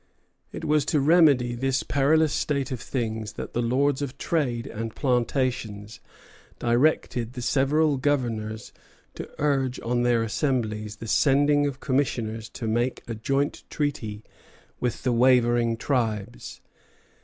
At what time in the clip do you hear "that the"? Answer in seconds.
3.33-3.61